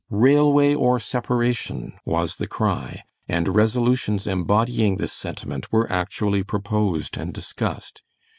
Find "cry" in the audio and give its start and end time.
2.47-3.03